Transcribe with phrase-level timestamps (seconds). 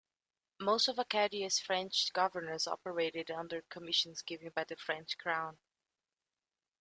[0.59, 5.59] Most of Acadia's French governors operated under commissions given by the French crown.